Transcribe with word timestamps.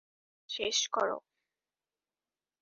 নামায 0.03 0.49
শেষ 0.49 0.77
কর। 0.91 1.09